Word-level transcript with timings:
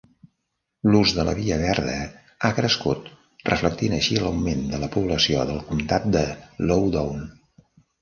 L'ús 0.93 1.11
de 1.17 1.25
la 1.27 1.35
via 1.39 1.57
verda 1.63 1.97
ha 2.47 2.51
crescut, 2.61 3.13
reflectint 3.51 3.95
així 4.01 4.19
l'augment 4.25 4.67
de 4.75 4.83
la 4.87 4.93
població 4.99 5.47
del 5.55 5.65
comtat 5.73 6.13
de 6.21 6.29
Loudoun. 6.69 7.27